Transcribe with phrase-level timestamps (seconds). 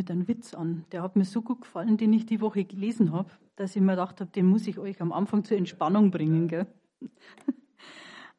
[0.00, 0.86] mit einem Witz an.
[0.92, 3.92] Der hat mir so gut gefallen, den ich die Woche gelesen habe, dass ich mir
[3.92, 6.48] gedacht habe, den muss ich euch am Anfang zur Entspannung bringen.
[6.48, 6.66] Gell?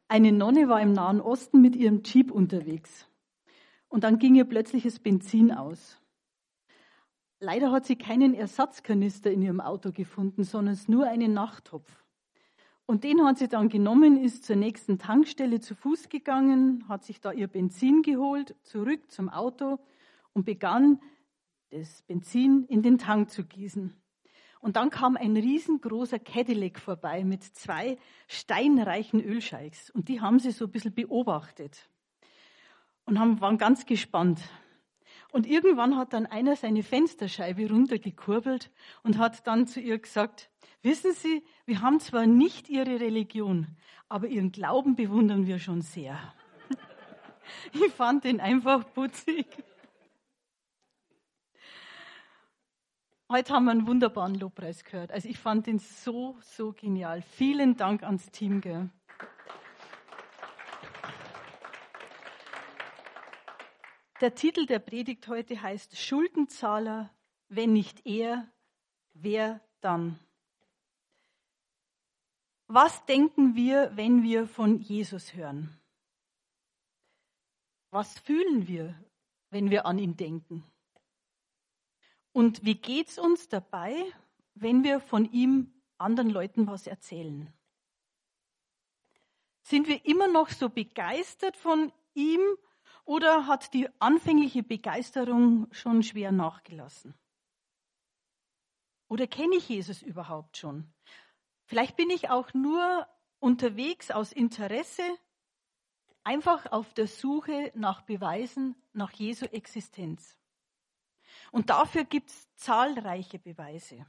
[0.08, 3.06] Eine Nonne war im Nahen Osten mit ihrem Jeep unterwegs.
[3.86, 6.00] Und dann ging ihr plötzlich das Benzin aus.
[7.38, 12.04] Leider hat sie keinen Ersatzkanister in ihrem Auto gefunden, sondern nur einen Nachttopf.
[12.86, 17.20] Und den hat sie dann genommen, ist zur nächsten Tankstelle zu Fuß gegangen, hat sich
[17.20, 19.78] da ihr Benzin geholt, zurück zum Auto
[20.32, 20.98] und begann,
[21.72, 23.94] das Benzin in den Tank zu gießen.
[24.60, 29.90] Und dann kam ein riesengroßer Cadillac vorbei mit zwei steinreichen Ölscheichs.
[29.90, 31.88] Und die haben sie so ein bisschen beobachtet
[33.06, 34.40] und haben, waren ganz gespannt.
[35.32, 38.70] Und irgendwann hat dann einer seine Fensterscheibe runtergekurbelt
[39.02, 40.50] und hat dann zu ihr gesagt,
[40.82, 43.66] wissen Sie, wir haben zwar nicht Ihre Religion,
[44.10, 46.18] aber Ihren Glauben bewundern wir schon sehr.
[47.72, 49.46] Ich fand den einfach putzig.
[53.32, 55.10] Heute haben wir einen wunderbaren Lobpreis gehört.
[55.10, 57.22] Also ich fand den so, so genial.
[57.22, 58.60] Vielen Dank ans Team.
[58.60, 58.90] Gell.
[64.20, 67.08] Der Titel der Predigt heute heißt Schuldenzahler,
[67.48, 68.52] wenn nicht er,
[69.14, 70.18] wer dann?
[72.66, 75.80] Was denken wir, wenn wir von Jesus hören?
[77.88, 78.94] Was fühlen wir,
[79.48, 80.70] wenn wir an ihn denken?
[82.32, 83.94] Und wie geht's uns dabei,
[84.54, 87.52] wenn wir von ihm anderen Leuten was erzählen?
[89.62, 92.40] Sind wir immer noch so begeistert von ihm
[93.04, 97.14] oder hat die anfängliche Begeisterung schon schwer nachgelassen?
[99.08, 100.92] Oder kenne ich Jesus überhaupt schon?
[101.64, 103.06] Vielleicht bin ich auch nur
[103.40, 105.02] unterwegs aus Interesse,
[106.24, 110.38] einfach auf der Suche nach Beweisen nach Jesu Existenz.
[111.50, 114.06] Und dafür gibt es zahlreiche Beweise.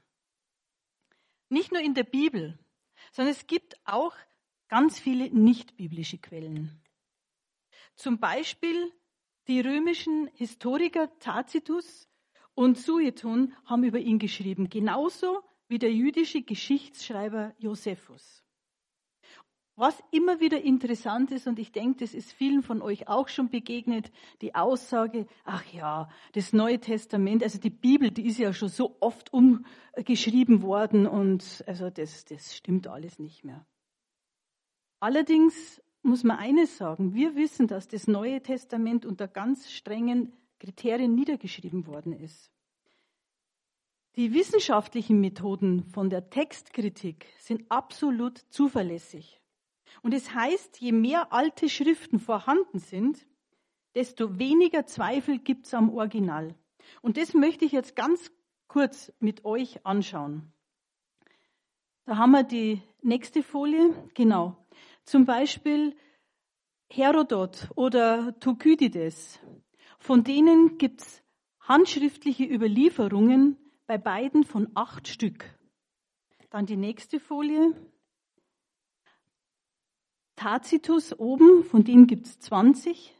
[1.50, 2.58] Nicht nur in der Bibel,
[3.12, 4.16] sondern es gibt auch
[4.68, 6.82] ganz viele nicht-biblische Quellen.
[7.96, 8.92] Zum Beispiel
[9.48, 12.10] die römischen Historiker Tacitus
[12.56, 18.44] und Sueton haben über ihn geschrieben, genauso wie der jüdische Geschichtsschreiber Josephus.
[19.76, 23.50] Was immer wieder interessant ist, und ich denke, das ist vielen von euch auch schon
[23.50, 24.12] begegnet,
[24.42, 28.96] die Aussage, ach ja, das Neue Testament, also die Bibel, die ist ja schon so
[29.00, 33.66] oft umgeschrieben worden und also das, das stimmt alles nicht mehr.
[35.00, 41.16] Allerdings muss man eines sagen, wir wissen, dass das Neue Testament unter ganz strengen Kriterien
[41.16, 42.52] niedergeschrieben worden ist.
[44.16, 49.43] Die wissenschaftlichen Methoden von der Textkritik sind absolut zuverlässig.
[50.02, 53.26] Und es heißt, je mehr alte Schriften vorhanden sind,
[53.96, 56.56] desto weniger Zweifel gibt es am Original.
[57.02, 58.32] Und das möchte ich jetzt ganz
[58.68, 60.52] kurz mit euch anschauen.
[62.06, 63.94] Da haben wir die nächste Folie.
[64.14, 64.58] Genau.
[65.06, 65.96] Zum Beispiel
[66.90, 69.40] Herodot oder Thukydides.
[70.00, 71.24] Von denen gibt es
[71.62, 75.46] handschriftliche Überlieferungen bei beiden von acht Stück.
[76.50, 77.74] Dann die nächste Folie.
[80.36, 83.16] Tacitus oben, von denen gibt es 20.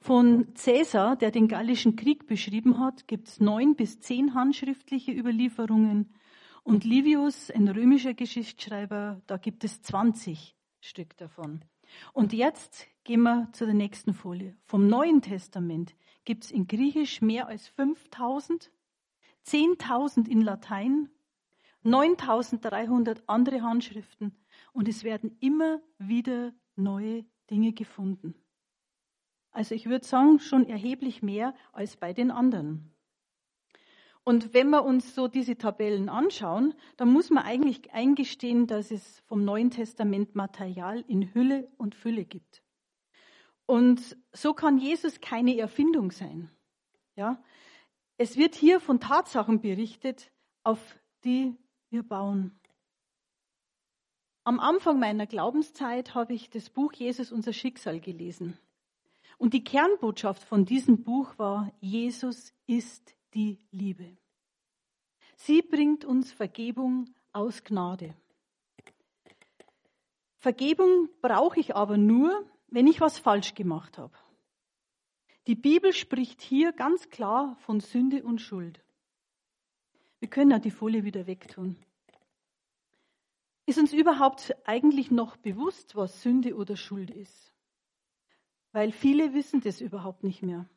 [0.00, 6.12] Von Caesar, der den Gallischen Krieg beschrieben hat, gibt es neun bis zehn handschriftliche Überlieferungen.
[6.64, 11.64] Und Livius, ein römischer Geschichtsschreiber, da gibt es 20 Stück davon.
[12.12, 14.56] Und jetzt gehen wir zu der nächsten Folie.
[14.64, 15.94] Vom Neuen Testament
[16.24, 18.72] gibt es in Griechisch mehr als 5000,
[19.46, 21.08] 10.000 in Latein,
[21.84, 24.36] 9300 andere Handschriften
[24.72, 28.34] und es werden immer wieder neue Dinge gefunden.
[29.50, 32.92] Also ich würde sagen, schon erheblich mehr als bei den anderen.
[34.24, 39.20] Und wenn wir uns so diese Tabellen anschauen, dann muss man eigentlich eingestehen, dass es
[39.26, 42.62] vom Neuen Testament Material in Hülle und Fülle gibt.
[43.66, 46.50] Und so kann Jesus keine Erfindung sein.
[47.16, 47.42] Ja?
[48.16, 50.30] Es wird hier von Tatsachen berichtet,
[50.62, 51.56] auf die
[51.90, 52.58] wir bauen.
[54.44, 58.58] Am Anfang meiner Glaubenszeit habe ich das Buch Jesus unser Schicksal gelesen.
[59.38, 64.16] Und die Kernbotschaft von diesem Buch war, Jesus ist die Liebe.
[65.36, 68.14] Sie bringt uns Vergebung aus Gnade.
[70.38, 74.16] Vergebung brauche ich aber nur, wenn ich was falsch gemacht habe.
[75.46, 78.80] Die Bibel spricht hier ganz klar von Sünde und Schuld.
[80.18, 81.76] Wir können ja die Folie wieder wegtun.
[83.66, 87.54] Ist uns überhaupt eigentlich noch bewusst, was Sünde oder Schuld ist?
[88.72, 90.68] Weil viele wissen das überhaupt nicht mehr.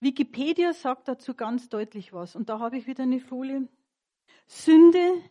[0.00, 2.36] Wikipedia sagt dazu ganz deutlich was.
[2.36, 3.68] Und da habe ich wieder eine Folie.
[4.46, 5.22] Sünde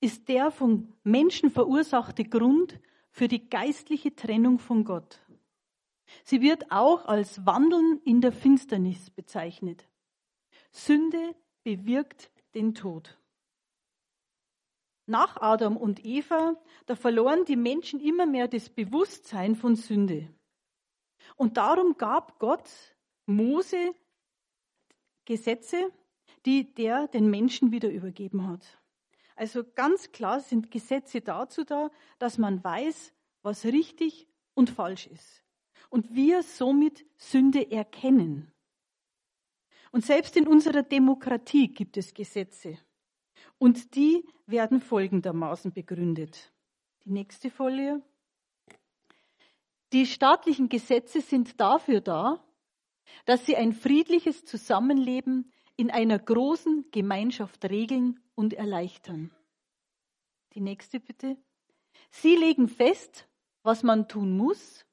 [0.00, 2.78] ist der von Menschen verursachte Grund
[3.10, 5.20] für die geistliche Trennung von Gott.
[6.24, 9.88] Sie wird auch als Wandeln in der Finsternis bezeichnet.
[10.70, 13.18] Sünde bewirkt den Tod.
[15.06, 16.56] Nach Adam und Eva,
[16.86, 20.28] da verloren die Menschen immer mehr das Bewusstsein von Sünde.
[21.36, 22.70] Und darum gab Gott
[23.26, 23.94] Mose
[25.24, 25.90] Gesetze,
[26.46, 28.80] die der den Menschen wieder übergeben hat.
[29.36, 33.12] Also ganz klar sind Gesetze dazu da, dass man weiß,
[33.42, 35.42] was richtig und falsch ist.
[35.90, 38.52] Und wir somit Sünde erkennen.
[39.90, 42.78] Und selbst in unserer Demokratie gibt es Gesetze.
[43.58, 46.52] Und die werden folgendermaßen begründet.
[47.04, 48.02] Die nächste Folie.
[49.92, 52.44] Die staatlichen Gesetze sind dafür da,
[53.26, 59.30] dass sie ein friedliches Zusammenleben in einer großen Gemeinschaft regeln und erleichtern.
[60.54, 61.36] Die nächste bitte.
[62.10, 63.28] Sie legen fest,
[63.62, 64.84] was man tun muss,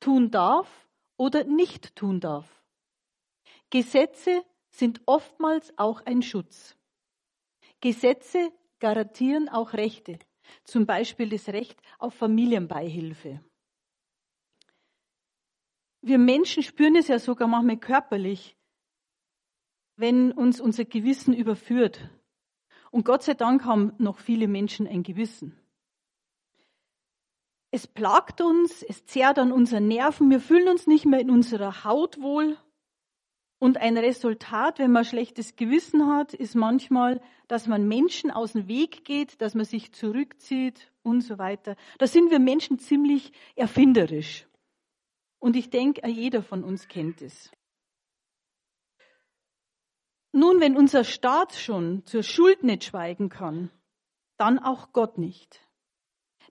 [0.00, 2.62] tun darf oder nicht tun darf.
[3.68, 6.76] Gesetze sind oftmals auch ein Schutz.
[7.80, 10.18] Gesetze garantieren auch Rechte,
[10.64, 13.40] zum Beispiel das Recht auf Familienbeihilfe.
[16.02, 18.56] Wir Menschen spüren es ja sogar manchmal körperlich,
[19.96, 22.10] wenn uns unser Gewissen überführt.
[22.90, 25.56] Und Gott sei Dank haben noch viele Menschen ein Gewissen.
[27.70, 31.84] Es plagt uns, es zehrt an unseren Nerven, wir fühlen uns nicht mehr in unserer
[31.84, 32.56] Haut wohl.
[33.60, 38.68] Und ein Resultat, wenn man schlechtes Gewissen hat, ist manchmal, dass man Menschen aus dem
[38.68, 41.76] Weg geht, dass man sich zurückzieht und so weiter.
[41.98, 44.46] Da sind wir Menschen ziemlich erfinderisch.
[45.38, 47.50] Und ich denke, jeder von uns kennt es.
[50.32, 53.70] Nun, wenn unser Staat schon zur Schuld nicht schweigen kann,
[54.38, 55.60] dann auch Gott nicht.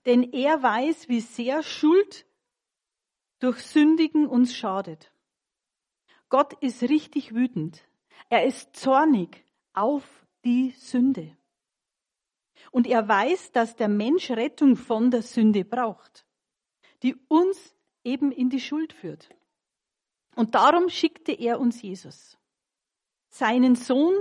[0.06, 2.24] Denn er weiß, wie sehr Schuld
[3.40, 5.12] durch Sündigen uns schadet.
[6.30, 7.84] Gott ist richtig wütend.
[8.28, 9.44] Er ist zornig
[9.74, 10.04] auf
[10.44, 11.36] die Sünde.
[12.70, 16.24] Und er weiß, dass der Mensch Rettung von der Sünde braucht,
[17.02, 17.74] die uns
[18.04, 19.28] eben in die Schuld führt.
[20.36, 22.38] Und darum schickte er uns Jesus,
[23.28, 24.14] seinen Sohn,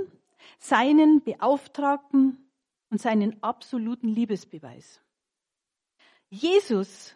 [0.57, 2.49] seinen Beauftragten
[2.89, 5.01] und seinen absoluten Liebesbeweis.
[6.29, 7.15] Jesus,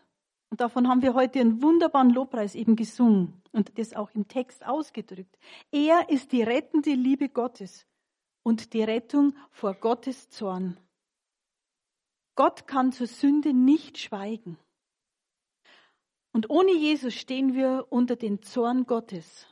[0.54, 4.64] und davon haben wir heute einen wunderbaren Lobpreis eben gesungen und das auch im Text
[4.64, 5.36] ausgedrückt,
[5.72, 7.88] er ist die rettende Liebe Gottes
[8.44, 10.80] und die Rettung vor Gottes Zorn.
[12.36, 14.60] Gott kann zur Sünde nicht schweigen.
[16.34, 19.48] Und ohne Jesus stehen wir unter den Zorn Gottes.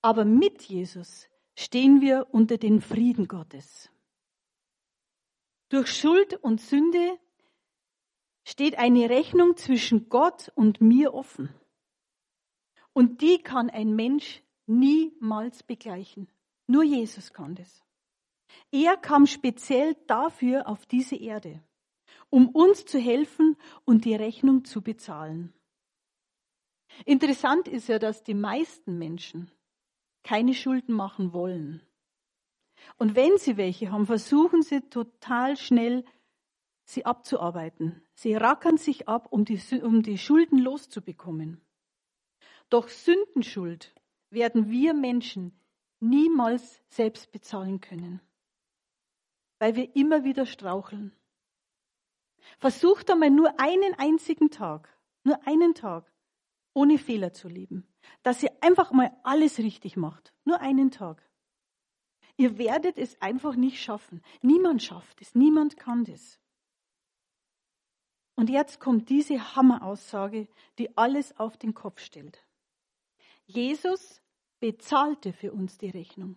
[0.00, 3.90] Aber mit Jesus stehen wir unter den Frieden Gottes.
[5.70, 7.18] Durch Schuld und Sünde
[8.46, 11.52] steht eine Rechnung zwischen Gott und mir offen.
[12.92, 16.28] Und die kann ein Mensch niemals begleichen.
[16.66, 17.84] Nur Jesus kann das.
[18.70, 21.62] Er kam speziell dafür auf diese Erde
[22.30, 25.52] um uns zu helfen und die Rechnung zu bezahlen.
[27.04, 29.50] Interessant ist ja, dass die meisten Menschen
[30.22, 31.82] keine Schulden machen wollen.
[32.98, 36.04] Und wenn sie welche haben, versuchen sie total schnell,
[36.86, 38.02] sie abzuarbeiten.
[38.14, 41.60] Sie rackern sich ab, um die, um die Schulden loszubekommen.
[42.70, 43.94] Doch Sündenschuld
[44.30, 45.60] werden wir Menschen
[46.00, 48.20] niemals selbst bezahlen können,
[49.58, 51.12] weil wir immer wieder straucheln.
[52.58, 54.88] Versucht einmal nur einen einzigen Tag,
[55.24, 56.12] nur einen Tag,
[56.72, 57.86] ohne Fehler zu leben.
[58.22, 60.32] Dass ihr einfach mal alles richtig macht.
[60.44, 61.28] Nur einen Tag.
[62.36, 64.22] Ihr werdet es einfach nicht schaffen.
[64.42, 65.34] Niemand schafft es.
[65.34, 66.38] Niemand kann das.
[68.36, 70.46] Und jetzt kommt diese Hammeraussage,
[70.78, 72.44] die alles auf den Kopf stellt.
[73.46, 74.22] Jesus
[74.60, 76.36] bezahlte für uns die Rechnung.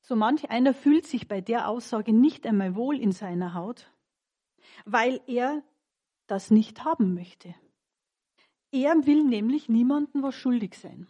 [0.00, 3.92] So manch einer fühlt sich bei der Aussage nicht einmal wohl in seiner Haut,
[4.84, 5.62] weil er
[6.26, 7.54] das nicht haben möchte.
[8.72, 11.08] Er will nämlich niemandem was schuldig sein.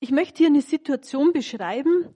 [0.00, 2.14] Ich möchte hier eine Situation beschreiben,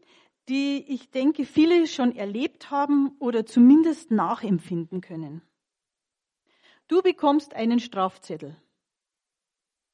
[0.48, 5.42] die ich denke, viele schon erlebt haben oder zumindest nachempfinden können.
[6.88, 8.56] Du bekommst einen Strafzettel.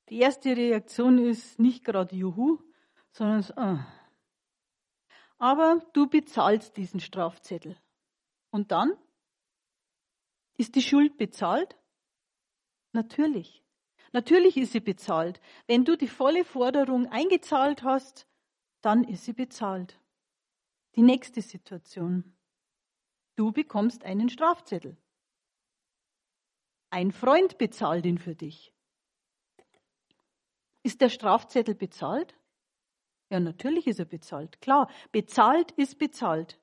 [0.09, 2.59] Die erste Reaktion ist nicht gerade Juhu,
[3.13, 3.87] sondern ah,
[5.39, 7.77] aber du bezahlst diesen Strafzettel.
[8.51, 8.93] Und dann?
[10.57, 11.77] Ist die Schuld bezahlt?
[12.93, 13.63] Natürlich.
[14.13, 15.41] Natürlich ist sie bezahlt.
[15.67, 18.27] Wenn du die volle Forderung eingezahlt hast,
[18.81, 20.00] dann ist sie bezahlt.
[20.97, 22.37] Die nächste Situation.
[23.37, 24.97] Du bekommst einen Strafzettel.
[26.91, 28.75] Ein Freund bezahlt ihn für dich.
[30.83, 32.37] Ist der Strafzettel bezahlt?
[33.31, 34.61] Ja, natürlich ist er bezahlt.
[34.61, 36.59] Klar, bezahlt ist bezahlt.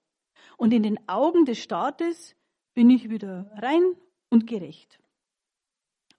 [0.58, 2.36] Und in den Augen des Staates
[2.74, 3.96] bin ich wieder rein
[4.30, 5.00] und gerecht.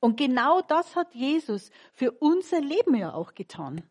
[0.01, 3.83] Und genau das hat Jesus für unser Leben ja auch getan.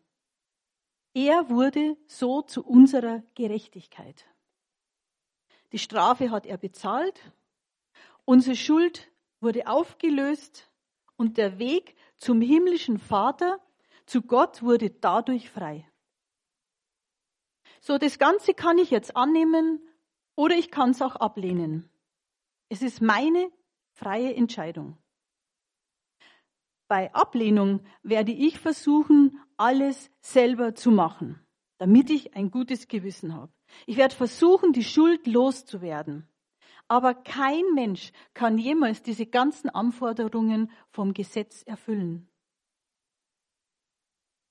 [1.18, 4.24] Er wurde so zu unserer Gerechtigkeit.
[5.72, 7.32] Die Strafe hat er bezahlt,
[8.24, 9.10] unsere Schuld
[9.40, 10.70] wurde aufgelöst
[11.16, 13.58] und der Weg zum himmlischen Vater,
[14.06, 15.90] zu Gott, wurde dadurch frei.
[17.80, 19.82] So, das Ganze kann ich jetzt annehmen
[20.36, 21.90] oder ich kann es auch ablehnen.
[22.68, 23.50] Es ist meine
[23.90, 24.96] freie Entscheidung.
[26.86, 31.40] Bei Ablehnung werde ich versuchen, alles selber zu machen,
[31.78, 33.52] damit ich ein gutes Gewissen habe.
[33.86, 36.26] Ich werde versuchen, die Schuld loszuwerden.
[36.86, 42.28] Aber kein Mensch kann jemals diese ganzen Anforderungen vom Gesetz erfüllen.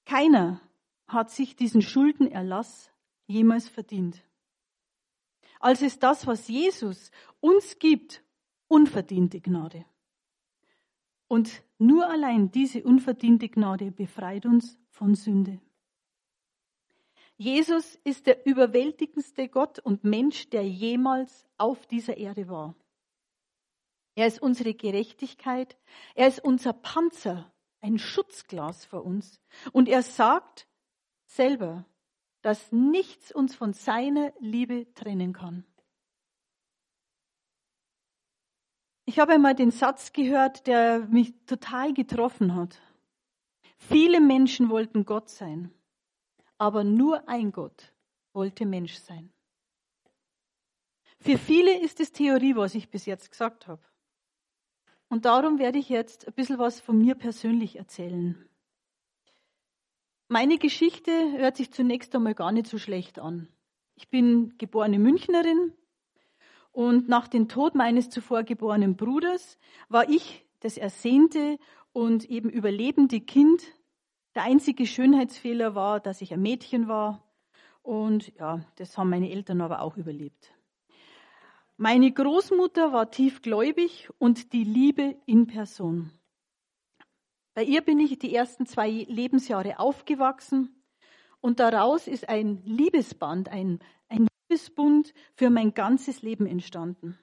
[0.06, 0.62] Keiner
[1.08, 2.92] hat sich diesen Schuldenerlass
[3.26, 4.24] jemals verdient.
[5.60, 8.24] Als ist das, was Jesus uns gibt,
[8.68, 9.86] unverdiente Gnade.
[11.28, 15.62] Und nur allein diese unverdiente Gnade befreit uns von Sünde.
[17.38, 22.76] Jesus ist der überwältigendste Gott und Mensch, der jemals auf dieser Erde war.
[24.16, 25.78] Er ist unsere Gerechtigkeit,
[26.16, 29.40] er ist unser Panzer, ein Schutzglas vor uns.
[29.72, 30.68] Und er sagt
[31.28, 31.86] selber,
[32.42, 35.64] dass nichts uns von seiner Liebe trennen kann.
[39.06, 42.82] Ich habe einmal den Satz gehört, der mich total getroffen hat.
[43.78, 45.72] Viele Menschen wollten Gott sein.
[46.58, 47.94] Aber nur ein Gott
[48.34, 49.32] wollte Mensch sein.
[51.20, 53.82] Für viele ist es Theorie, was ich bis jetzt gesagt habe.
[55.10, 58.48] Und darum werde ich jetzt ein bisschen was von mir persönlich erzählen.
[60.28, 63.48] Meine Geschichte hört sich zunächst einmal gar nicht so schlecht an.
[63.96, 65.74] Ich bin geborene Münchnerin
[66.72, 69.58] und nach dem Tod meines zuvor geborenen Bruders
[69.90, 71.58] war ich das ersehnte
[71.98, 73.74] und eben überlebende Kind
[74.36, 77.24] der einzige Schönheitsfehler war, dass ich ein Mädchen war.
[77.82, 80.54] Und ja, das haben meine Eltern aber auch überlebt.
[81.76, 86.12] Meine Großmutter war tiefgläubig und die Liebe in Person.
[87.56, 90.84] Bei ihr bin ich die ersten zwei Lebensjahre aufgewachsen
[91.42, 97.18] und daraus ist ein Liebesband, ein, ein Liebesbund für mein ganzes Leben entstanden.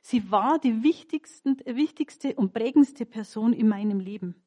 [0.00, 4.42] Sie war die wichtigste und prägendste Person in meinem Leben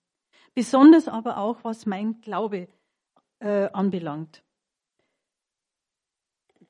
[0.53, 2.67] besonders aber auch was mein Glaube
[3.39, 4.43] äh, anbelangt.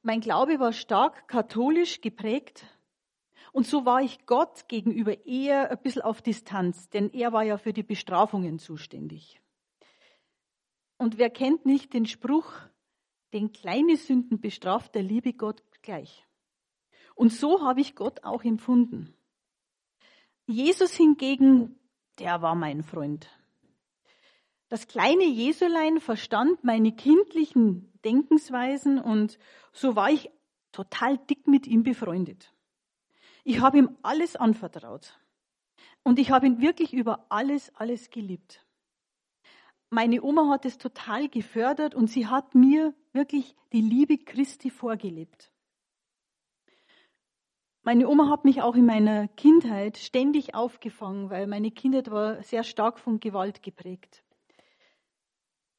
[0.02, 2.66] Mein Glaube war stark katholisch geprägt
[3.52, 7.58] und so war ich Gott gegenüber eher ein bisschen auf Distanz, denn er war ja
[7.58, 9.40] für die Bestrafungen zuständig.
[10.98, 12.52] Und wer kennt nicht den Spruch,
[13.34, 16.26] den kleine Sünden bestraft der liebe Gott gleich.
[17.16, 19.16] Und so habe ich Gott auch empfunden.
[20.46, 21.80] Jesus hingegen,
[22.20, 23.30] der war mein Freund.
[24.70, 29.38] Das kleine Jesulein verstand meine kindlichen Denkensweisen und
[29.72, 30.32] so war ich
[30.72, 32.52] total dick mit ihm befreundet.
[33.44, 35.20] Ich habe ihm alles anvertraut
[36.04, 38.66] und ich habe ihn wirklich über alles, alles geliebt.
[39.90, 45.53] Meine Oma hat es total gefördert und sie hat mir wirklich die Liebe Christi vorgelebt.
[47.86, 52.64] Meine Oma hat mich auch in meiner Kindheit ständig aufgefangen, weil meine Kindheit war sehr
[52.64, 54.24] stark von Gewalt geprägt.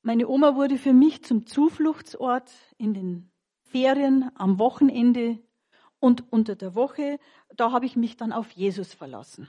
[0.02, 3.32] Meine Oma wurde für mich zum Zufluchtsort in den
[3.62, 5.38] Ferien, am Wochenende
[5.98, 7.18] und unter der Woche.
[7.56, 9.48] Da habe ich mich dann auf Jesus verlassen.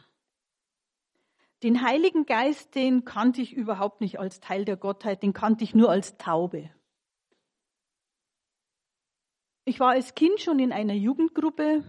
[1.61, 5.75] Den Heiligen Geist, den kannte ich überhaupt nicht als Teil der Gottheit, den kannte ich
[5.75, 6.69] nur als Taube.
[9.65, 11.83] Ich war als Kind schon in einer Jugendgruppe.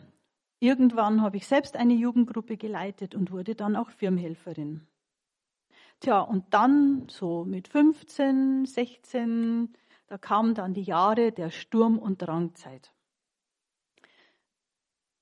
[0.58, 4.86] Irgendwann habe ich selbst eine Jugendgruppe geleitet und wurde dann auch Firmenhelferin.
[6.00, 9.74] Tja, und dann so mit 15, 16,
[10.06, 12.92] da kamen dann die Jahre der Sturm- und Drangzeit.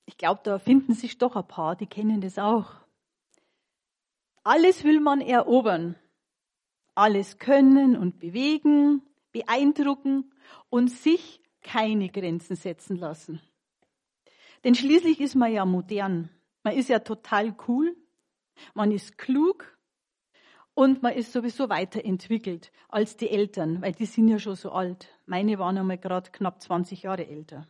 [0.05, 2.73] Ich glaube, da finden sich doch ein paar, die kennen das auch.
[4.43, 5.95] Alles will man erobern.
[6.93, 9.01] Alles können und bewegen,
[9.31, 10.31] beeindrucken
[10.69, 13.41] und sich keine Grenzen setzen lassen.
[14.65, 16.29] Denn schließlich ist man ja modern.
[16.63, 17.95] Man ist ja total cool.
[18.73, 19.77] Man ist klug
[20.73, 25.13] Und man ist sowieso weiterentwickelt als die Eltern, weil die sind ja schon so alt.
[25.27, 27.67] Meine waren einmal gerade knapp 20 Jahre älter.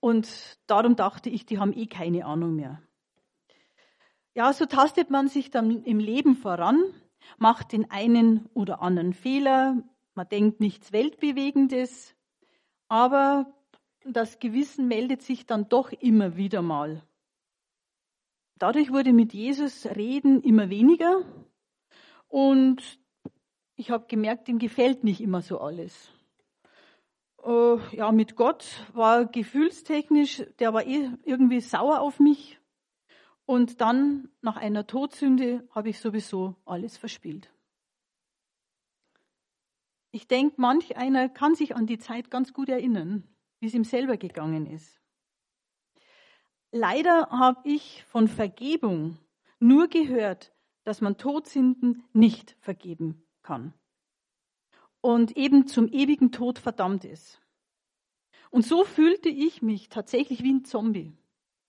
[0.00, 2.82] Und darum dachte ich, die haben eh keine Ahnung mehr.
[4.34, 6.82] Ja, so tastet man sich dann im Leben voran,
[7.38, 9.82] macht den einen oder anderen Fehler,
[10.14, 12.16] man denkt nichts Weltbewegendes,
[12.88, 13.46] aber
[14.04, 17.02] das Gewissen meldet sich dann doch immer wieder mal.
[18.56, 21.24] Dadurch wurde mit Jesus Reden immer weniger
[22.28, 23.00] und
[23.74, 26.12] ich habe gemerkt, ihm gefällt nicht immer so alles.
[27.44, 32.60] Äh, ja, mit Gott war gefühlstechnisch, der war eh irgendwie sauer auf mich.
[33.44, 37.52] Und dann, nach einer Todsünde, habe ich sowieso alles verspielt.
[40.12, 43.26] Ich denke, manch einer kann sich an die Zeit ganz gut erinnern,
[43.62, 45.00] wie es ihm selber gegangen ist.
[46.72, 49.18] Leider habe ich von Vergebung
[49.60, 50.52] nur gehört,
[50.82, 53.72] dass man Todsünden nicht vergeben kann
[55.00, 57.40] und eben zum ewigen Tod verdammt ist.
[58.50, 61.16] Und so fühlte ich mich tatsächlich wie ein Zombie.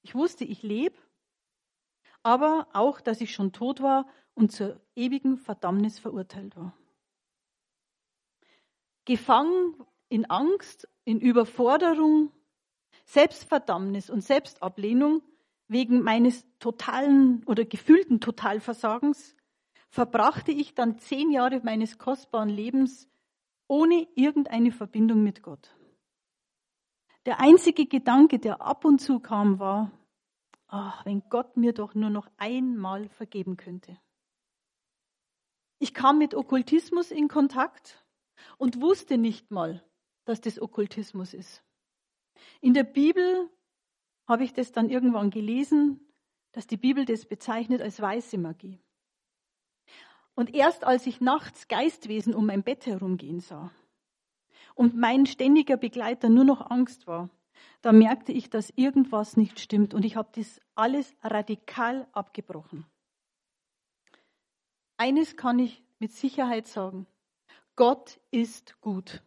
[0.01, 0.97] Ich wusste, ich lebe,
[2.23, 6.75] aber auch, dass ich schon tot war und zur ewigen Verdammnis verurteilt war.
[9.05, 9.75] Gefangen
[10.13, 12.31] in Angst, in Überforderung,
[13.05, 15.23] Selbstverdammnis und Selbstablehnung
[15.67, 19.35] wegen meines totalen oder gefühlten Totalversagens
[19.89, 23.09] verbrachte ich dann zehn Jahre meines kostbaren Lebens
[23.67, 25.75] ohne irgendeine Verbindung mit Gott.
[27.25, 29.91] Der einzige Gedanke, der ab und zu kam, war,
[30.67, 33.97] ach, wenn Gott mir doch nur noch einmal vergeben könnte.
[35.79, 38.05] Ich kam mit Okkultismus in Kontakt
[38.59, 39.83] und wusste nicht mal,
[40.25, 41.63] dass das Okkultismus ist.
[42.61, 43.49] In der Bibel
[44.27, 45.99] habe ich das dann irgendwann gelesen,
[46.51, 48.79] dass die Bibel das bezeichnet als weiße Magie.
[50.35, 53.71] Und erst als ich nachts Geistwesen um mein Bett herumgehen sah
[54.75, 57.29] und mein ständiger Begleiter nur noch Angst war,
[57.81, 62.85] da merkte ich, dass irgendwas nicht stimmt und ich habe das alles radikal abgebrochen.
[64.97, 67.07] Eines kann ich mit Sicherheit sagen.
[67.75, 69.21] Gott ist gut.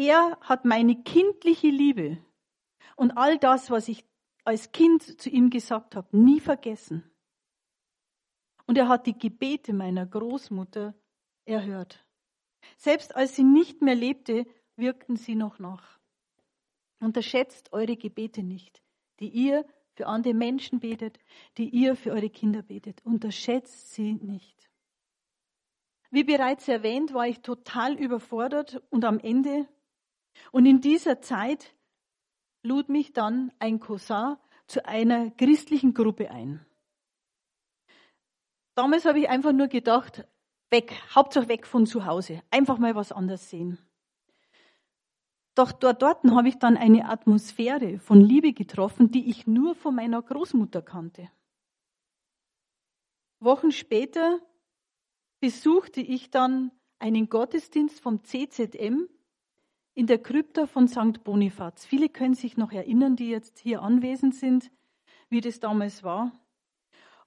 [0.00, 2.16] Er hat meine kindliche Liebe
[2.96, 4.02] und all das, was ich
[4.46, 7.04] als Kind zu ihm gesagt habe, nie vergessen.
[8.64, 10.94] Und er hat die Gebete meiner Großmutter
[11.44, 12.02] erhört.
[12.78, 15.98] Selbst als sie nicht mehr lebte, wirkten sie noch nach.
[17.00, 18.82] Unterschätzt eure Gebete nicht,
[19.18, 21.18] die ihr für andere Menschen betet,
[21.58, 23.04] die ihr für eure Kinder betet.
[23.04, 24.70] Unterschätzt sie nicht.
[26.10, 29.68] Wie bereits erwähnt, war ich total überfordert und am Ende.
[30.52, 31.74] Und in dieser Zeit
[32.62, 36.64] lud mich dann ein Cousin zu einer christlichen Gruppe ein.
[38.74, 40.26] Damals habe ich einfach nur gedacht,
[40.70, 43.78] weg, Hauptsache weg von zu Hause, einfach mal was anderes sehen.
[45.54, 49.94] Doch dort, dort habe ich dann eine Atmosphäre von Liebe getroffen, die ich nur von
[49.94, 51.28] meiner Großmutter kannte.
[53.40, 54.40] Wochen später
[55.40, 59.08] besuchte ich dann einen Gottesdienst vom CZM
[60.00, 61.22] in der Krypta von St.
[61.24, 61.84] Bonifaz.
[61.84, 64.70] Viele können sich noch erinnern, die jetzt hier anwesend sind,
[65.28, 66.32] wie das damals war.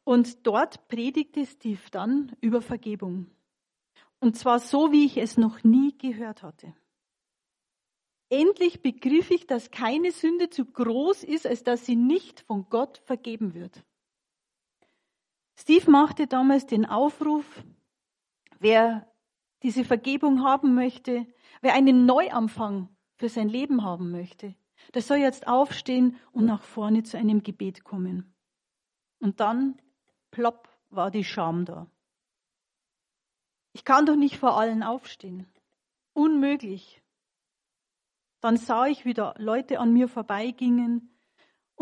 [0.04, 3.28] Und dort predigte Steve dann über Vergebung.
[4.20, 6.74] Und zwar so, wie ich es noch nie gehört hatte.
[8.30, 12.98] Endlich begriff ich, dass keine Sünde zu groß ist, als dass sie nicht von Gott
[13.06, 13.86] vergeben wird.
[15.60, 17.46] Steve machte damals den Aufruf,
[18.58, 19.13] wer
[19.64, 21.26] diese Vergebung haben möchte,
[21.62, 24.56] wer einen Neuanfang für sein Leben haben möchte,
[24.94, 28.36] der soll jetzt aufstehen und nach vorne zu einem Gebet kommen.
[29.20, 29.82] Und dann,
[30.32, 31.88] plopp, war die Scham da.
[33.72, 35.48] Ich kann doch nicht vor allen aufstehen.
[36.12, 37.02] Unmöglich.
[38.42, 41.13] Dann sah ich, wie da Leute an mir vorbeigingen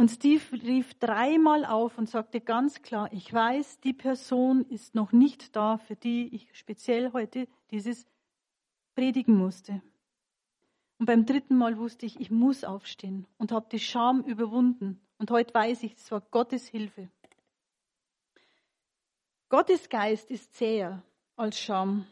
[0.01, 5.11] und Steve rief dreimal auf und sagte ganz klar, ich weiß, die Person ist noch
[5.11, 8.07] nicht da, für die ich speziell heute dieses
[8.95, 9.83] predigen musste.
[10.97, 14.99] Und beim dritten Mal wusste ich, ich muss aufstehen und habe die Scham überwunden.
[15.19, 17.07] Und heute weiß ich, es war Gottes Hilfe.
[19.49, 21.03] Gottes Geist ist zäher
[21.35, 22.07] als Scham.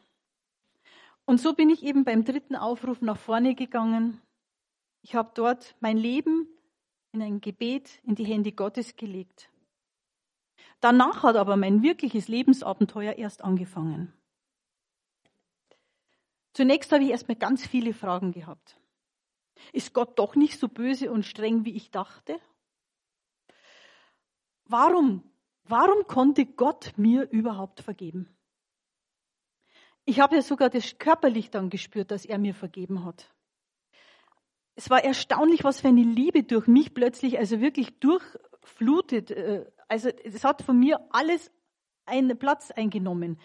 [1.25, 4.21] Und so bin ich eben beim dritten Aufruf nach vorne gegangen
[5.01, 6.47] ich habe dort mein Leben
[7.11, 9.49] in ein Gebet in die Hände Gottes gelegt.
[10.79, 14.13] Danach hat aber mein wirkliches Lebensabenteuer erst angefangen.
[16.53, 18.79] Zunächst habe ich erstmal ganz viele Fragen gehabt.
[19.73, 22.39] Ist Gott doch nicht so böse und streng, wie ich dachte?
[24.65, 25.23] Warum,
[25.63, 28.35] warum konnte Gott mir überhaupt vergeben?
[30.05, 33.33] Ich habe ja sogar das körperlich dann gespürt, dass er mir vergeben hat.
[34.79, 39.29] Es war erstaunlich, was für eine Liebe durch mich plötzlich, also wirklich durchflutet.
[39.29, 41.51] Äh, also es hat von mir alles
[42.05, 43.37] einen Platz eingenommen.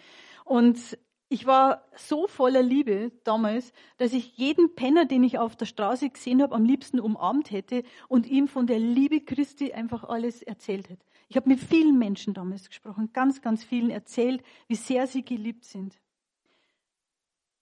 [0.45, 5.65] Und ich war so voller Liebe damals, dass ich jeden Penner, den ich auf der
[5.65, 10.41] Straße gesehen habe, am liebsten umarmt hätte und ihm von der Liebe Christi einfach alles
[10.41, 11.05] erzählt hätte.
[11.27, 15.65] Ich habe mit vielen Menschen damals gesprochen, ganz, ganz vielen erzählt, wie sehr sie geliebt
[15.65, 15.99] sind.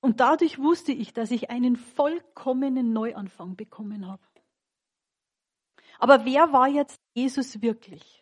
[0.04, 4.22] Und dadurch wusste ich, dass ich einen vollkommenen Neuanfang bekommen habe.
[5.98, 8.22] Aber wer war jetzt Jesus wirklich?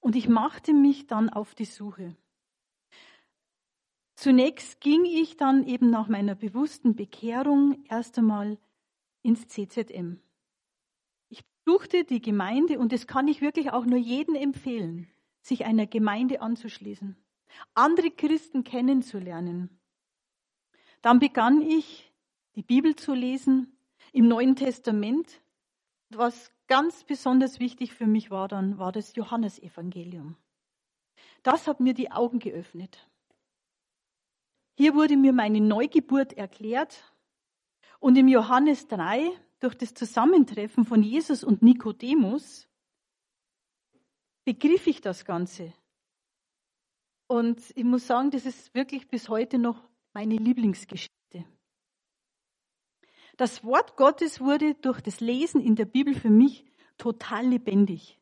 [0.00, 2.16] Und ich machte mich dann auf die Suche.
[4.14, 8.56] Zunächst ging ich dann eben nach meiner bewussten Bekehrung erst einmal
[9.20, 10.22] ins CZM.
[11.28, 15.06] Ich besuchte die Gemeinde und das kann ich wirklich auch nur jedem empfehlen,
[15.42, 17.14] sich einer Gemeinde anzuschließen,
[17.74, 19.78] andere Christen kennenzulernen.
[21.02, 22.12] Dann begann ich,
[22.54, 23.76] die Bibel zu lesen
[24.12, 25.40] im Neuen Testament.
[26.10, 30.36] Was ganz besonders wichtig für mich war dann, war das Johannesevangelium.
[31.42, 33.08] Das hat mir die Augen geöffnet.
[34.76, 37.12] Hier wurde mir meine Neugeburt erklärt
[37.98, 39.30] und im Johannes 3
[39.60, 42.68] durch das Zusammentreffen von Jesus und Nikodemus
[44.44, 45.72] begriff ich das Ganze.
[47.26, 51.44] Und ich muss sagen, das ist wirklich bis heute noch meine Lieblingsgeschichte.
[53.36, 56.64] Das Wort Gottes wurde durch das Lesen in der Bibel für mich
[56.98, 58.18] total lebendig.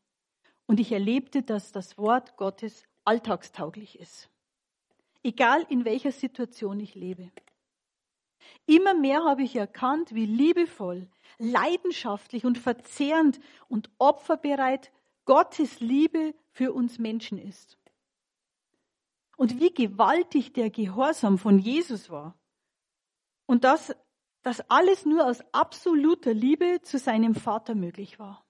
[0.67, 4.29] Und ich erlebte, dass das Wort Gottes alltagstauglich ist
[5.25, 7.33] egal in welcher Situation ich lebe.
[8.67, 14.93] Immer mehr habe ich erkannt, wie liebevoll, leidenschaftlich und verzehrend und opferbereit
[15.25, 17.79] Gottes Liebe für uns Menschen ist.
[19.37, 22.39] Und wie gewaltig der Gehorsam von Jesus war.
[23.47, 23.95] Und dass
[24.43, 28.47] das alles nur aus absoluter Liebe zu seinem Vater möglich war.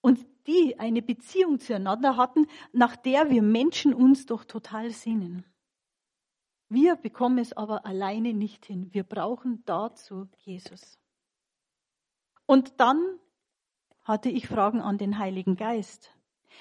[0.00, 5.44] Und die eine Beziehung zueinander hatten, nach der wir Menschen uns doch total sehnen.
[6.68, 8.92] Wir bekommen es aber alleine nicht hin.
[8.92, 10.98] Wir brauchen dazu Jesus.
[12.46, 13.18] Und dann
[14.02, 16.16] hatte ich Fragen an den Heiligen Geist.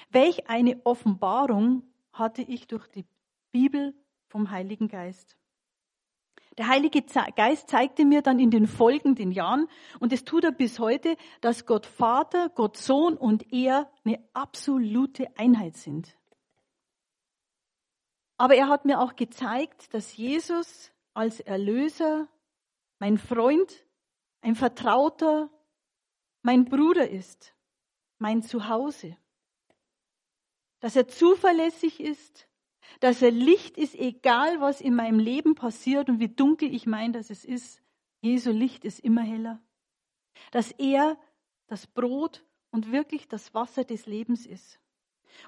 [0.10, 1.84] Welch eine Offenbarung
[2.22, 3.06] hatte ich durch die
[3.52, 3.94] Bibel
[4.28, 5.36] vom Heiligen Geist?
[6.58, 7.02] Der Heilige
[7.36, 9.68] Geist zeigte mir dann in den folgenden Jahren,
[10.00, 15.28] und es tut er bis heute, dass Gott Vater, Gott Sohn und er eine absolute
[15.38, 16.18] Einheit sind.
[18.38, 22.28] Aber er hat mir auch gezeigt, dass Jesus als Erlöser,
[23.00, 23.86] mein Freund,
[24.42, 25.50] ein Vertrauter,
[26.42, 27.56] mein Bruder ist,
[28.18, 29.16] mein Zuhause.
[30.82, 32.48] Dass er zuverlässig ist,
[33.00, 37.14] dass er Licht ist, egal was in meinem Leben passiert und wie dunkel ich meine,
[37.14, 37.82] dass es ist.
[38.20, 39.62] Jesu Licht ist immer heller.
[40.52, 41.18] Dass er
[41.68, 44.80] das Brot und wirklich das Wasser des Lebens ist.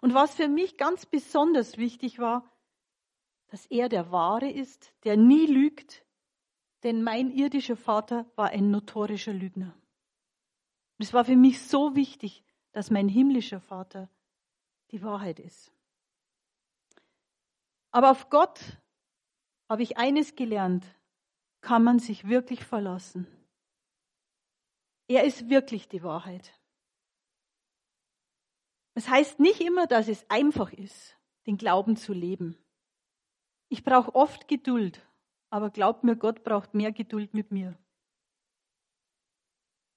[0.01, 2.49] Und was für mich ganz besonders wichtig war,
[3.47, 6.05] dass er der Wahre ist, der nie lügt,
[6.83, 9.75] denn mein irdischer Vater war ein notorischer Lügner.
[10.97, 14.09] Und es war für mich so wichtig, dass mein himmlischer Vater
[14.93, 15.73] die Wahrheit ist.
[17.91, 18.59] Aber auf Gott
[19.67, 20.85] habe ich eines gelernt,
[21.61, 23.27] kann man sich wirklich verlassen.
[25.07, 26.53] Er ist wirklich die Wahrheit.
[28.93, 32.57] Es das heißt nicht immer, dass es einfach ist, den Glauben zu leben.
[33.69, 35.01] Ich brauche oft Geduld,
[35.49, 37.77] aber glaubt mir, Gott braucht mehr Geduld mit mir.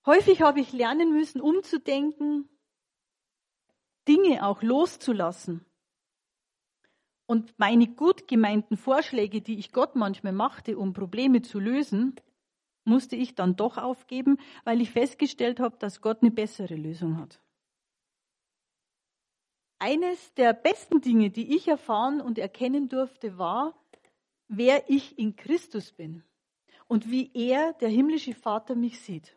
[0.06, 2.48] Häufig habe ich lernen müssen, umzudenken,
[4.08, 5.64] Dinge auch loszulassen.
[7.26, 12.14] Und meine gut gemeinten Vorschläge, die ich Gott manchmal machte, um Probleme zu lösen,
[12.84, 17.40] musste ich dann doch aufgeben, weil ich festgestellt habe, dass Gott eine bessere Lösung hat.
[19.78, 23.74] Eines der besten Dinge, die ich erfahren und erkennen durfte, war,
[24.48, 26.22] wer ich in Christus bin
[26.86, 29.36] und wie er, der himmlische Vater, mich sieht.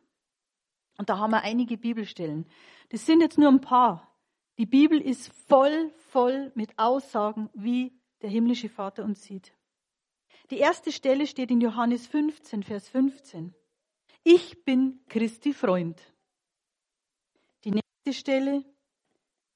[0.98, 2.46] Und da haben wir einige Bibelstellen.
[2.90, 4.09] Das sind jetzt nur ein paar.
[4.60, 9.54] Die Bibel ist voll, voll mit Aussagen, wie der himmlische Vater uns sieht.
[10.50, 13.56] Die erste Stelle steht in Johannes 15, Vers 15.
[14.24, 16.02] Ich bin Christi Freund.
[17.64, 18.66] Die nächste Stelle,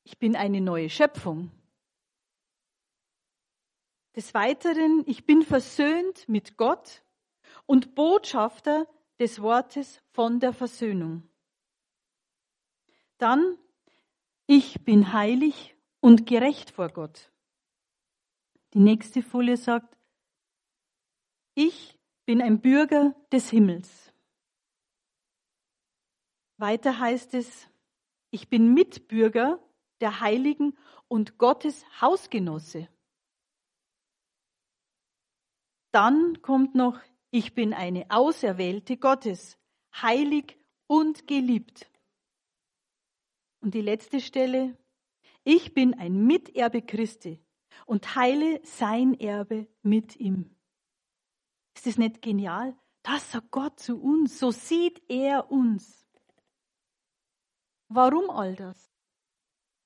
[0.06, 1.52] ich bin eine neue Schöpfung.
[4.16, 7.04] Des Weiteren, ich bin versöhnt mit Gott
[7.66, 8.88] und Botschafter
[9.20, 11.28] des Wortes von der Versöhnung.
[13.18, 13.58] Dann,
[14.48, 17.32] ich bin heilig und gerecht vor Gott.
[18.74, 19.98] Die nächste Folie sagt,
[21.56, 24.12] ich bin ein Bürger des Himmels.
[26.58, 27.68] Weiter heißt es,
[28.32, 29.60] ich bin Mitbürger
[30.02, 30.78] der Heiligen
[31.08, 32.88] und Gottes Hausgenosse.
[35.92, 39.60] Dann kommt noch, ich bin eine Auserwählte Gottes,
[40.02, 41.93] heilig und geliebt.
[43.64, 44.78] Und die letzte Stelle,
[45.46, 47.42] ich bin ein Miterbe Christi
[47.86, 50.54] und teile sein Erbe mit ihm.
[51.74, 52.76] Ist das nicht genial?
[53.04, 56.06] Das sagt Gott zu uns, so sieht er uns.
[57.88, 58.92] Warum all das?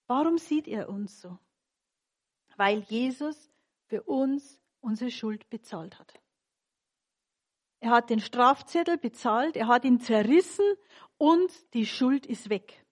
[0.08, 1.38] Warum sieht er uns so?
[2.56, 3.52] Weil Jesus
[3.86, 6.20] für uns unsere Schuld bezahlt hat.
[7.80, 10.66] Er hat den Strafzettel bezahlt, er hat ihn zerrissen
[11.20, 12.84] und die Schuld ist weg.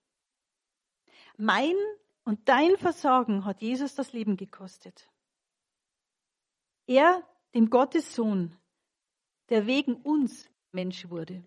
[1.37, 1.75] Mein
[2.23, 5.09] und dein Versagen hat Jesus das Leben gekostet.
[6.87, 8.55] Er, dem Gottes Sohn,
[9.49, 11.43] der wegen uns Mensch wurde.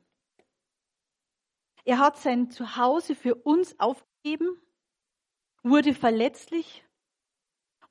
[1.85, 4.61] Er hat sein Zuhause für uns aufgegeben,
[5.62, 6.85] wurde verletzlich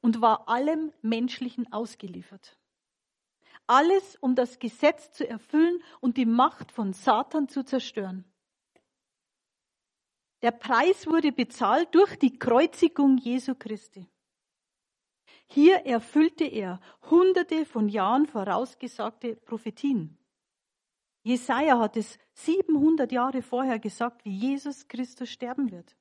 [0.01, 2.57] und war allem Menschlichen ausgeliefert.
[3.65, 8.23] Alles, um das Gesetz zu erfüllen und die Macht von Satan zu zerstören.
[10.41, 14.07] Der Preis wurde bezahlt durch die Kreuzigung Jesu Christi.
[15.47, 20.17] Hier erfüllte er hunderte von Jahren vorausgesagte Prophetien.
[21.23, 25.95] Jesaja hat es 700 Jahre vorher gesagt, wie Jesus Christus sterben wird.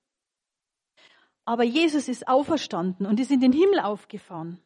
[1.44, 4.60] Aber Jesus ist auferstanden und ist in den Himmel aufgefahren.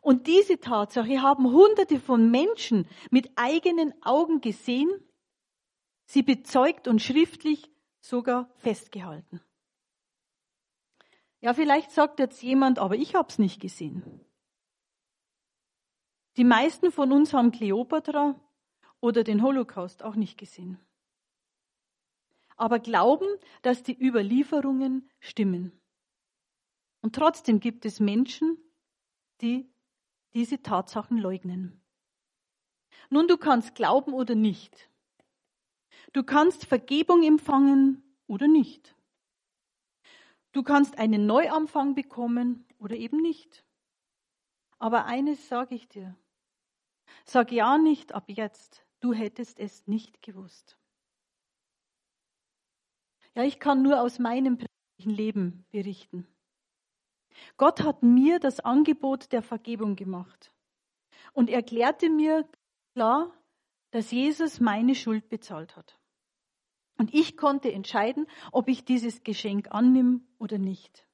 [0.00, 4.90] Und diese Tatsache haben Hunderte von Menschen mit eigenen Augen gesehen,
[6.06, 7.70] sie bezeugt und schriftlich
[8.04, 9.40] sogar festgehalten.
[11.40, 14.20] Ja, vielleicht sagt jetzt jemand, aber ich habe es nicht gesehen.
[16.36, 18.38] Die meisten von uns haben Kleopatra
[19.00, 20.78] oder den Holocaust auch nicht gesehen.
[22.56, 23.26] Aber glauben,
[23.62, 25.72] dass die Überlieferungen stimmen.
[27.00, 28.58] Und trotzdem gibt es Menschen,
[29.40, 29.72] die
[30.34, 31.82] diese Tatsachen leugnen.
[33.08, 34.90] Nun, du kannst glauben oder nicht.
[36.14, 38.94] Du kannst Vergebung empfangen oder nicht.
[40.52, 43.64] Du kannst einen Neuanfang bekommen oder eben nicht.
[44.78, 46.16] Aber eines sage ich dir.
[47.24, 50.78] Sag ja nicht ab jetzt, du hättest es nicht gewusst.
[53.34, 56.28] Ja, ich kann nur aus meinem persönlichen Leben berichten.
[57.56, 60.52] Gott hat mir das Angebot der Vergebung gemacht
[61.32, 62.48] und erklärte mir
[62.94, 63.36] klar,
[63.90, 65.98] dass Jesus meine Schuld bezahlt hat.
[66.96, 71.06] Und ich konnte entscheiden, ob ich dieses Geschenk annehme oder nicht.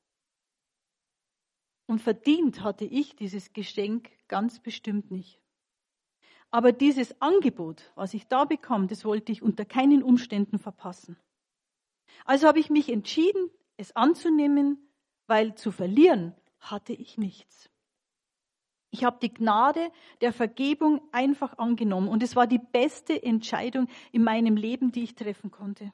[1.87, 5.41] Und verdient hatte ich dieses Geschenk ganz bestimmt nicht.
[6.51, 11.17] Aber dieses Angebot, was ich da bekam, das wollte ich unter keinen Umständen verpassen.
[12.25, 14.91] Also habe ich mich entschieden, es anzunehmen,
[15.27, 17.71] weil zu verlieren hatte ich nichts.
[18.91, 24.25] Ich habe die Gnade der Vergebung einfach angenommen und es war die beste Entscheidung in
[24.25, 25.93] meinem Leben, die ich treffen konnte.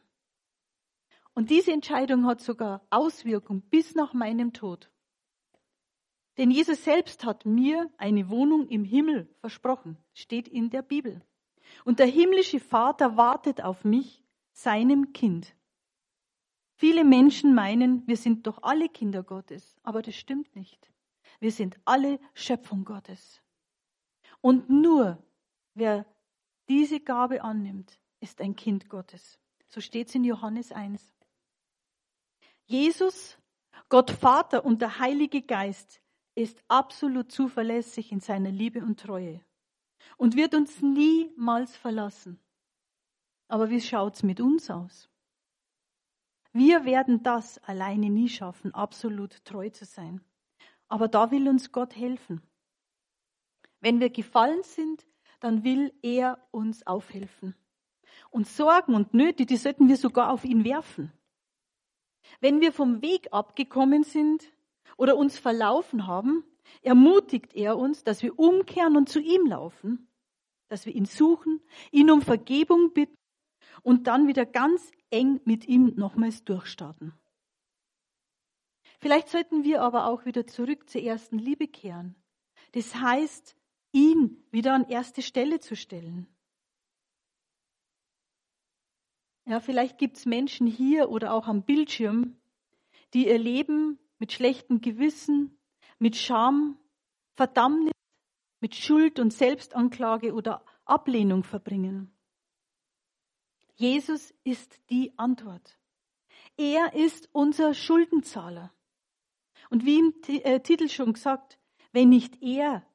[1.35, 4.91] Und diese Entscheidung hat sogar Auswirkungen bis nach meinem Tod.
[6.39, 11.23] Denn Jesus selbst hat mir eine Wohnung im Himmel versprochen, steht in der Bibel.
[11.85, 15.55] Und der himmlische Vater wartet auf mich, seinem Kind.
[16.77, 20.91] Viele Menschen meinen, wir sind doch alle Kinder Gottes, aber das stimmt nicht.
[21.41, 23.43] Wir sind alle Schöpfung Gottes.
[24.41, 25.23] Und nur
[25.75, 26.07] wer
[26.69, 29.39] diese Gabe annimmt, ist ein Kind Gottes.
[29.69, 31.15] So steht es in Johannes 1.
[32.65, 33.39] Jesus,
[33.89, 36.01] Gott Vater und der Heilige Geist
[36.35, 39.41] ist absolut zuverlässig in seiner Liebe und Treue
[40.17, 42.41] und wird uns niemals verlassen.
[43.49, 45.09] Aber wie schaut's mit uns aus?
[46.53, 50.25] Wir werden das alleine nie schaffen, absolut treu zu sein.
[50.89, 52.43] Aber da will uns Gott helfen.
[53.81, 55.07] Wenn wir gefallen sind,
[55.41, 57.55] dann will er uns aufhelfen.
[58.31, 61.13] Und Sorgen und Nöte, die sollten wir sogar auf ihn werfen.
[62.41, 64.53] Wenn wir vom Weg abgekommen sind
[64.97, 66.45] oder uns verlaufen haben,
[66.83, 70.09] ermutigt er uns, dass wir umkehren und zu ihm laufen,
[70.69, 71.61] dass wir ihn suchen,
[71.93, 73.15] ihn um Vergebung bitten
[73.83, 77.13] und dann wieder ganz eng mit ihm nochmals durchstarten.
[78.99, 82.15] Vielleicht sollten wir aber auch wieder zurück zur ersten Liebe kehren.
[82.73, 83.57] Das heißt,
[83.93, 86.27] ihn wieder an erste Stelle zu stellen.
[89.45, 92.37] Ja, vielleicht gibt es Menschen hier oder auch am Bildschirm,
[93.15, 95.57] die ihr Leben mit schlechtem Gewissen,
[95.99, 96.79] mit Scham,
[97.37, 97.93] Verdammnis,
[98.61, 102.13] mit Schuld und Selbstanklage oder Ablehnung verbringen.
[103.77, 105.79] Jesus ist die Antwort.
[106.57, 108.73] Er ist unser Schuldenzahler.
[109.71, 111.59] Und wie im äh, Titel schon gesagt,
[111.93, 112.87] wenn nicht er,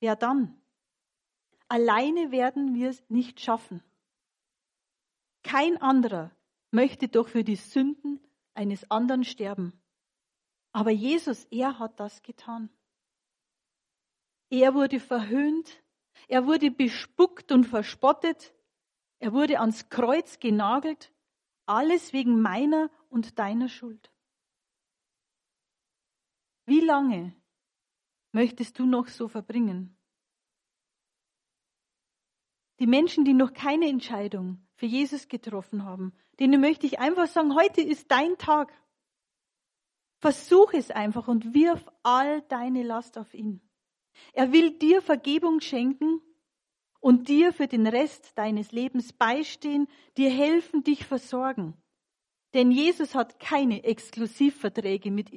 [0.00, 0.60] wer dann?
[1.68, 3.82] Alleine werden wir es nicht schaffen.
[5.42, 6.30] Kein anderer
[6.70, 8.20] möchte doch für die Sünden
[8.54, 9.72] eines anderen sterben.
[10.72, 12.70] Aber Jesus, er hat das getan.
[14.50, 15.82] Er wurde verhöhnt,
[16.26, 18.54] er wurde bespuckt und verspottet,
[19.18, 21.12] er wurde ans Kreuz genagelt,
[21.66, 24.10] alles wegen meiner und deiner Schuld.
[26.68, 27.34] Wie lange
[28.30, 29.96] möchtest du noch so verbringen?
[32.78, 37.54] Die Menschen, die noch keine Entscheidung für Jesus getroffen haben, denen möchte ich einfach sagen,
[37.54, 38.70] heute ist dein Tag.
[40.18, 43.62] Versuch es einfach und wirf all deine Last auf ihn.
[44.34, 46.20] Er will dir Vergebung schenken
[47.00, 51.80] und dir für den Rest deines Lebens beistehen, dir helfen, dich versorgen.
[52.52, 55.32] Denn Jesus hat keine Exklusivverträge mit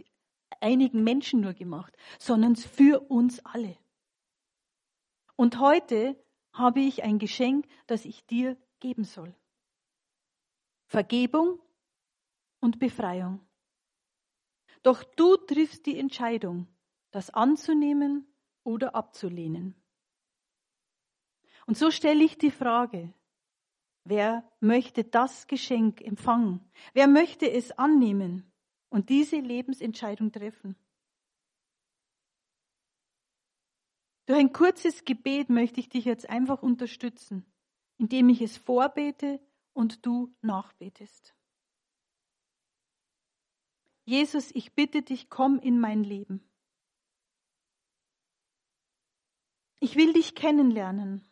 [0.62, 3.78] einigen Menschen nur gemacht, sondern für uns alle.
[5.36, 6.16] Und heute
[6.54, 9.36] habe ich ein Geschenk, das ich dir geben soll.
[10.86, 11.60] Vergebung
[12.60, 13.40] und Befreiung.
[14.84, 16.68] Doch du triffst die Entscheidung,
[17.12, 18.28] das anzunehmen
[18.64, 19.76] oder abzulehnen.
[21.66, 23.14] Und so stelle ich die Frage,
[24.04, 26.70] wer möchte das Geschenk empfangen?
[26.94, 28.51] Wer möchte es annehmen
[28.92, 30.76] und diese Lebensentscheidung treffen?
[34.28, 37.46] Durch ein kurzes Gebet möchte ich dich jetzt einfach unterstützen,
[37.98, 39.40] indem ich es vorbete
[39.74, 41.36] und du nachbetest.
[44.06, 46.44] Jesus, ich bitte dich, komm in mein Leben.
[49.80, 51.26] Ich will dich kennenlernen.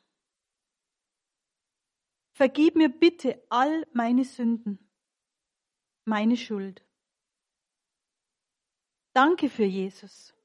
[2.31, 4.89] Vergib mir bitte all meine Sünden,
[6.05, 6.88] meine Schuld.
[9.13, 10.35] Danke für Jesus,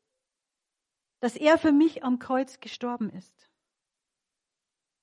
[1.20, 3.50] dass er für mich am Kreuz gestorben ist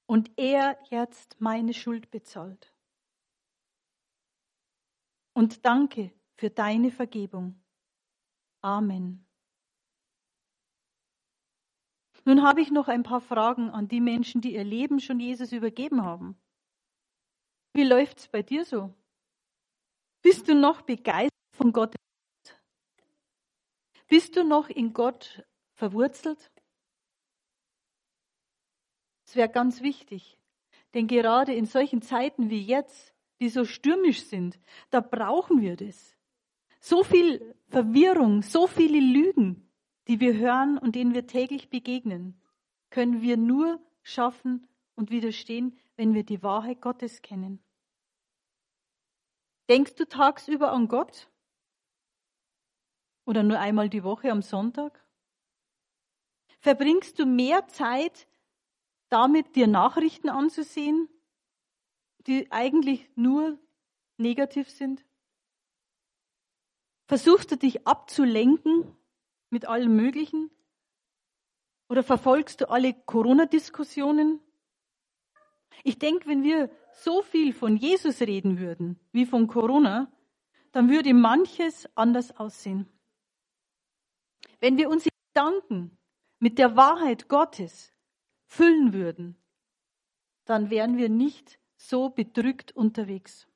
[0.07, 2.73] und er jetzt meine Schuld bezahlt.
[5.33, 7.63] Und danke für deine Vergebung.
[8.61, 9.25] Amen.
[12.25, 15.51] Nun habe ich noch ein paar Fragen an die Menschen, die ihr Leben schon Jesus
[15.51, 16.39] übergeben haben.
[17.73, 18.93] Wie läuft's bei dir so?
[20.21, 21.95] Bist du noch begeistert von Gott?
[24.11, 26.51] Bist du noch in Gott verwurzelt?
[29.25, 30.37] Es wäre ganz wichtig,
[30.93, 36.17] denn gerade in solchen Zeiten wie jetzt, die so stürmisch sind, da brauchen wir das.
[36.81, 39.71] So viel Verwirrung, so viele Lügen,
[40.09, 42.37] die wir hören und denen wir täglich begegnen,
[42.89, 47.63] können wir nur schaffen und widerstehen, wenn wir die Wahrheit Gottes kennen.
[49.69, 51.30] Denkst du tagsüber an Gott?
[53.31, 55.01] Oder nur einmal die Woche am Sonntag?
[56.59, 58.27] Verbringst du mehr Zeit
[59.07, 61.07] damit, dir Nachrichten anzusehen,
[62.27, 63.57] die eigentlich nur
[64.17, 65.05] negativ sind?
[67.05, 68.97] Versuchst du dich abzulenken
[69.49, 70.51] mit allem Möglichen?
[71.87, 74.41] Oder verfolgst du alle Corona-Diskussionen?
[75.85, 80.11] Ich denke, wenn wir so viel von Jesus reden würden wie von Corona,
[80.73, 82.89] dann würde manches anders aussehen.
[84.61, 85.97] Wenn wir unsere Gedanken
[86.39, 87.91] mit der Wahrheit Gottes
[88.45, 89.35] füllen würden,
[90.45, 93.47] dann wären wir nicht so bedrückt unterwegs.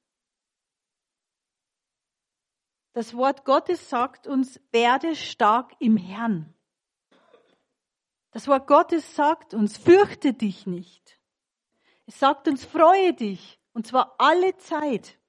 [2.94, 6.54] Das Wort Gottes sagt uns, werde stark im Herrn.
[8.32, 11.20] Das Wort Gottes sagt uns, fürchte dich nicht.
[12.08, 15.20] Es sagt uns, freue dich, und zwar alle Zeit.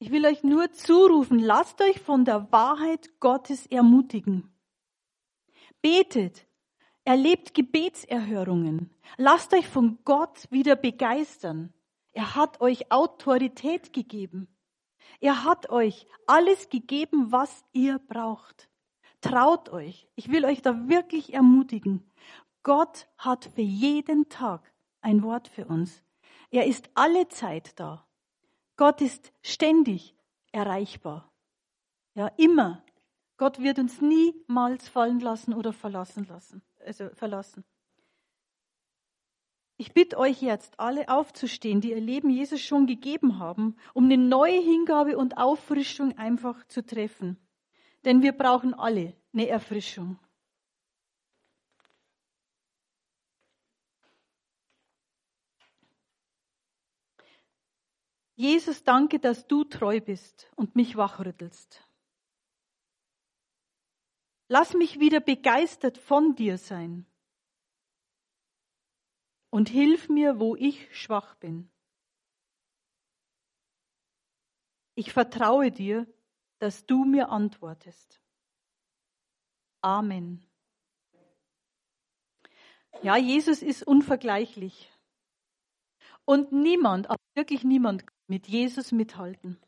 [0.00, 4.48] Ich will euch nur zurufen, lasst euch von der Wahrheit Gottes ermutigen.
[5.82, 6.46] Betet,
[7.04, 11.72] erlebt Gebetserhörungen, lasst euch von Gott wieder begeistern.
[12.12, 14.48] Er hat euch Autorität gegeben.
[15.20, 18.68] Er hat euch alles gegeben, was ihr braucht.
[19.20, 20.08] Traut euch.
[20.14, 22.08] Ich will euch da wirklich ermutigen.
[22.62, 26.04] Gott hat für jeden Tag ein Wort für uns.
[26.50, 28.07] Er ist alle Zeit da.
[28.78, 30.14] Gott ist ständig
[30.52, 31.30] erreichbar.
[32.14, 32.84] Ja, immer.
[33.36, 37.64] Gott wird uns niemals fallen lassen oder verlassen lassen, also verlassen.
[39.76, 44.16] Ich bitte euch jetzt alle aufzustehen, die ihr Leben Jesus schon gegeben haben, um eine
[44.16, 47.36] neue Hingabe und Auffrischung einfach zu treffen.
[48.04, 50.18] Denn wir brauchen alle eine Erfrischung.
[58.38, 61.84] Jesus, danke, dass du treu bist und mich wachrüttelst.
[64.46, 67.04] Lass mich wieder begeistert von dir sein.
[69.50, 71.68] Und hilf mir, wo ich schwach bin.
[74.94, 76.06] Ich vertraue dir,
[76.60, 78.20] dass du mir antwortest.
[79.80, 80.46] Amen.
[83.02, 84.92] Ja, Jesus ist unvergleichlich.
[86.24, 89.58] Und niemand, aber wirklich niemand, mit Jesus mithalten.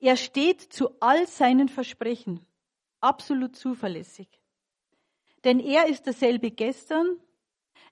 [0.00, 2.44] Er steht zu all seinen Versprechen
[3.00, 4.28] absolut zuverlässig.
[5.44, 7.20] Denn er ist derselbe gestern,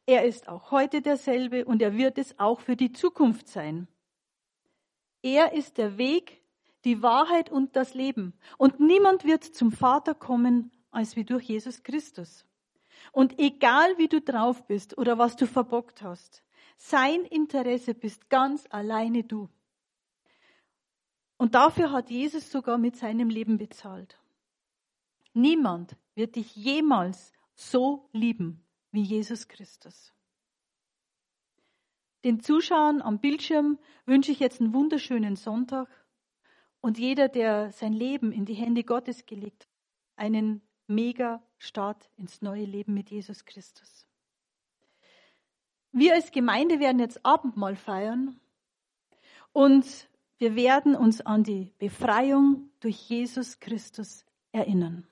[0.04, 3.88] er ist auch heute derselbe und er wird es auch für die Zukunft sein.
[5.22, 6.42] Er ist der Weg,
[6.84, 8.34] die Wahrheit und das Leben.
[8.58, 12.46] Und niemand wird zum Vater kommen als wie durch Jesus Christus.
[13.12, 16.42] Und egal wie du drauf bist oder was du verbockt hast,
[16.76, 19.48] sein Interesse bist ganz alleine du.
[21.37, 24.18] Und dafür hat Jesus sogar mit seinem Leben bezahlt.
[25.34, 30.14] Niemand wird dich jemals so lieben wie Jesus Christus.
[32.24, 35.89] Den Zuschauern am Bildschirm wünsche ich jetzt einen wunderschönen Sonntag
[36.80, 39.70] und jeder, der sein Leben in die Hände Gottes gelegt hat,
[40.16, 44.07] einen mega Start ins neue Leben mit Jesus Christus.
[45.93, 48.41] Wir als Gemeinde werden jetzt Abendmahl feiern
[49.53, 50.09] und
[50.39, 55.07] wir werden uns an die Befreiung durch Jesus Christus erinnern.